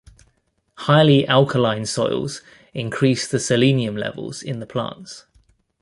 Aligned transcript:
Highly 0.77 1.27
alkaline 1.27 1.85
soils 1.85 2.41
increase 2.73 3.27
the 3.27 3.39
selenium 3.39 3.95
levels 3.95 4.41
in 4.41 4.59
the 4.59 4.65
plants. 4.65 5.27